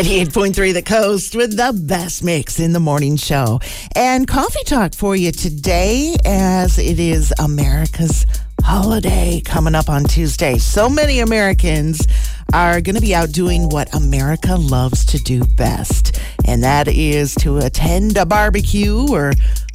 88.3 0.00 0.74
The 0.74 0.82
Coast 0.82 1.36
with 1.36 1.56
the 1.56 1.72
best 1.72 2.24
mix 2.24 2.58
in 2.58 2.72
the 2.72 2.80
morning 2.80 3.14
show. 3.14 3.60
And 3.94 4.26
coffee 4.26 4.64
talk 4.64 4.92
for 4.92 5.14
you 5.14 5.30
today 5.30 6.16
as 6.24 6.80
it 6.80 6.98
is 6.98 7.32
America's 7.38 8.26
holiday 8.60 9.40
coming 9.44 9.76
up 9.76 9.88
on 9.88 10.02
Tuesday. 10.02 10.58
So 10.58 10.88
many 10.88 11.20
Americans 11.20 12.08
are 12.52 12.80
going 12.80 12.96
to 12.96 13.00
be 13.00 13.14
out 13.14 13.30
doing 13.30 13.68
what 13.68 13.94
America 13.94 14.56
loves 14.56 15.04
to 15.06 15.18
do 15.18 15.44
best, 15.44 16.20
and 16.44 16.64
that 16.64 16.88
is 16.88 17.36
to 17.36 17.58
attend 17.58 18.16
a 18.16 18.26
barbecue 18.26 19.06
or 19.08 19.32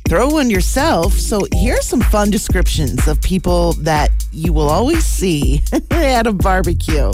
throw 0.10 0.28
one 0.28 0.50
yourself. 0.50 1.14
So 1.14 1.48
here 1.54 1.76
are 1.76 1.82
some 1.82 2.02
fun 2.02 2.30
descriptions 2.30 3.08
of 3.08 3.22
people 3.22 3.72
that 3.74 4.12
you 4.34 4.52
will 4.52 4.70
always 4.70 5.06
see 5.06 5.64
at 5.92 6.28
a 6.28 6.34
barbecue. 6.34 7.14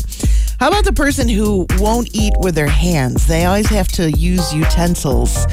How 0.60 0.70
about 0.70 0.86
the 0.86 0.94
person 0.94 1.28
who 1.28 1.66
won't 1.80 2.16
eat 2.16 2.34
with 2.40 2.56
their 2.56 2.68
hands? 2.68 3.28
They 3.28 3.46
always 3.46 3.68
have 3.68 3.90
to 3.90 4.10
use 4.12 4.54
utensils, 4.54 5.46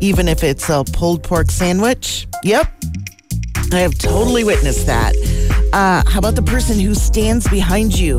even 0.00 0.28
if 0.28 0.44
it's 0.44 0.68
a 0.68 0.84
pulled 0.92 1.22
pork 1.22 1.50
sandwich. 1.50 2.28
Yep, 2.44 2.70
I 3.72 3.78
have 3.78 3.96
totally 3.98 4.44
witnessed 4.44 4.86
that. 4.86 5.14
Uh, 5.72 6.02
how 6.06 6.18
about 6.18 6.34
the 6.34 6.42
person 6.42 6.78
who 6.78 6.94
stands 6.94 7.48
behind 7.48 7.98
you 7.98 8.18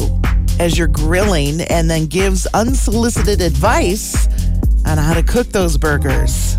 as 0.60 0.80
you're 0.80 0.88
grilling 0.88 1.62
and 1.62 1.90
then 1.90 2.08
gives 2.08 2.48
unsolicited 2.48 3.40
advice 3.40 4.28
on 4.88 4.98
how 4.98 5.14
to 5.14 5.22
cook 5.22 5.48
those 5.50 5.78
burgers? 5.78 6.56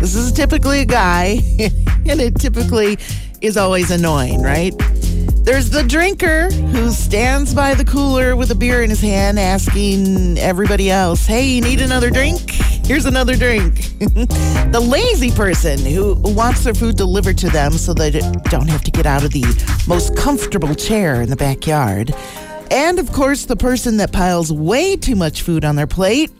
This 0.00 0.14
is 0.14 0.30
typically 0.30 0.80
a 0.80 0.84
guy, 0.84 1.40
and 1.58 2.20
it 2.20 2.36
typically 2.36 2.96
is 3.40 3.56
always 3.56 3.90
annoying, 3.90 4.40
right? 4.40 4.72
There's 5.46 5.70
the 5.70 5.84
drinker 5.84 6.50
who 6.50 6.90
stands 6.90 7.54
by 7.54 7.74
the 7.74 7.84
cooler 7.84 8.34
with 8.34 8.50
a 8.50 8.54
beer 8.56 8.82
in 8.82 8.90
his 8.90 9.00
hand 9.00 9.38
asking 9.38 10.38
everybody 10.38 10.90
else, 10.90 11.24
hey, 11.24 11.46
you 11.46 11.60
need 11.60 11.80
another 11.80 12.10
drink? 12.10 12.50
Here's 12.50 13.04
another 13.04 13.36
drink. 13.36 13.76
the 14.00 14.84
lazy 14.84 15.30
person 15.30 15.78
who 15.78 16.16
wants 16.34 16.64
their 16.64 16.74
food 16.74 16.96
delivered 16.96 17.38
to 17.38 17.48
them 17.48 17.70
so 17.74 17.94
they 17.94 18.10
don't 18.10 18.66
have 18.66 18.82
to 18.82 18.90
get 18.90 19.06
out 19.06 19.22
of 19.22 19.30
the 19.30 19.44
most 19.86 20.16
comfortable 20.16 20.74
chair 20.74 21.22
in 21.22 21.30
the 21.30 21.36
backyard. 21.36 22.12
And 22.72 22.98
of 22.98 23.12
course, 23.12 23.44
the 23.44 23.54
person 23.54 23.98
that 23.98 24.10
piles 24.10 24.52
way 24.52 24.96
too 24.96 25.14
much 25.14 25.42
food 25.42 25.64
on 25.64 25.76
their 25.76 25.86
plate 25.86 26.32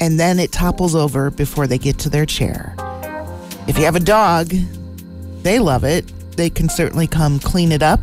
and 0.00 0.18
then 0.18 0.38
it 0.38 0.52
topples 0.52 0.94
over 0.94 1.30
before 1.30 1.66
they 1.66 1.76
get 1.76 1.98
to 1.98 2.08
their 2.08 2.24
chair. 2.24 2.74
If 3.68 3.76
you 3.76 3.84
have 3.84 3.94
a 3.94 4.00
dog, 4.00 4.54
they 5.42 5.58
love 5.58 5.84
it 5.84 6.10
they 6.36 6.50
can 6.50 6.68
certainly 6.68 7.06
come 7.06 7.38
clean 7.38 7.72
it 7.72 7.82
up. 7.82 8.00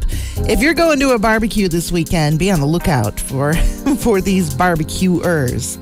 If 0.47 0.61
you're 0.61 0.73
going 0.73 0.99
to 0.99 1.11
a 1.11 1.19
barbecue 1.19 1.67
this 1.67 1.91
weekend, 1.91 2.39
be 2.39 2.51
on 2.51 2.59
the 2.59 2.65
lookout 2.65 3.19
for 3.19 3.53
for 3.99 4.21
these 4.21 4.53
barbecuers. 4.53 5.77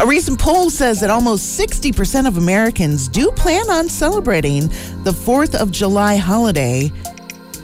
A 0.00 0.06
recent 0.06 0.38
poll 0.38 0.70
says 0.70 1.00
that 1.00 1.10
almost 1.10 1.58
60% 1.58 2.28
of 2.28 2.36
Americans 2.36 3.08
do 3.08 3.32
plan 3.32 3.68
on 3.68 3.88
celebrating 3.88 4.68
the 5.02 5.10
4th 5.10 5.56
of 5.56 5.72
July 5.72 6.14
holiday, 6.14 6.92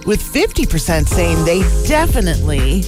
with 0.05 0.21
50% 0.21 1.07
saying 1.07 1.45
they 1.45 1.61
definitely 1.87 2.83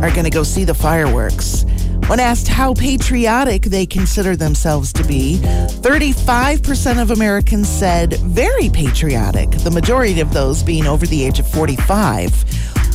are 0.00 0.10
going 0.10 0.22
to 0.22 0.30
go 0.30 0.44
see 0.44 0.62
the 0.62 0.72
fireworks. 0.72 1.64
When 2.06 2.20
asked 2.20 2.46
how 2.46 2.72
patriotic 2.72 3.62
they 3.62 3.84
consider 3.84 4.36
themselves 4.36 4.92
to 4.92 5.02
be, 5.02 5.38
35% 5.38 7.02
of 7.02 7.10
Americans 7.10 7.68
said 7.68 8.12
very 8.20 8.68
patriotic, 8.70 9.50
the 9.50 9.72
majority 9.72 10.20
of 10.20 10.32
those 10.32 10.62
being 10.62 10.86
over 10.86 11.04
the 11.04 11.24
age 11.24 11.40
of 11.40 11.48
45. 11.50 12.44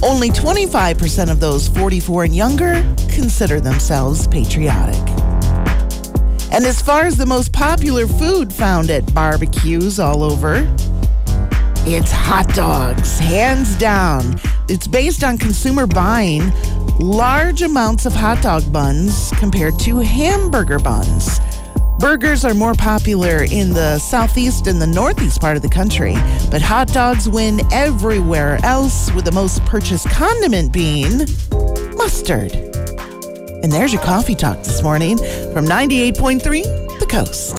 Only 0.01 0.29
25% 0.29 1.29
of 1.29 1.41
those 1.41 1.67
44 1.67 2.23
and 2.23 2.35
younger 2.35 2.81
consider 3.13 3.59
themselves 3.59 4.27
patriotic. 4.27 5.09
And 6.53 6.65
as 6.65 6.81
far 6.81 7.01
as 7.01 7.17
the 7.17 7.25
most 7.25 7.51
popular 7.51 8.07
food 8.07 8.53
found 8.53 8.89
at 8.89 9.13
barbecues 9.13 9.99
all 9.99 10.23
over, 10.23 10.73
it's 11.85 12.11
hot 12.11 12.47
dogs, 12.55 13.19
hands 13.19 13.75
down. 13.75 14.39
It's 14.69 14.87
based 14.87 15.25
on 15.25 15.37
consumer 15.37 15.85
buying 15.85 16.53
large 17.01 17.63
amounts 17.63 18.05
of 18.05 18.13
hot 18.13 18.41
dog 18.43 18.71
buns 18.71 19.31
compared 19.37 19.79
to 19.79 19.97
hamburger 19.97 20.79
buns. 20.79 21.39
Burgers 21.99 22.45
are 22.45 22.53
more 22.53 22.73
popular 22.73 23.43
in 23.43 23.73
the 23.73 23.99
southeast 23.99 24.67
and 24.67 24.81
the 24.81 24.87
northeast 24.87 25.41
part 25.41 25.55
of 25.55 25.61
the 25.61 25.69
country, 25.69 26.13
but 26.49 26.61
hot 26.61 26.87
dogs 26.87 27.27
win 27.27 27.61
everywhere 27.71 28.59
else, 28.63 29.11
with 29.11 29.25
the 29.25 29.31
most 29.31 29.63
purchased 29.65 30.09
condiment 30.09 30.71
being 30.71 31.19
mustard. 31.95 32.53
And 33.63 33.71
there's 33.71 33.93
your 33.93 34.01
coffee 34.01 34.35
talk 34.35 34.57
this 34.59 34.81
morning 34.81 35.17
from 35.53 35.65
98.3 35.65 36.99
The 36.99 37.05
Coast. 37.07 37.49